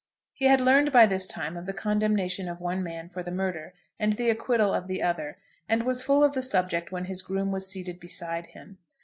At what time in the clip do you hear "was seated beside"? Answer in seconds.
7.51-8.47